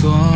[0.00, 0.29] só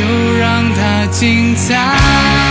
[0.00, 0.06] 就
[0.38, 2.49] 让它精彩。